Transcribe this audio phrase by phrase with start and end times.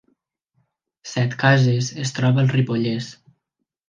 [1.09, 3.11] Setcases es troba al Ripollès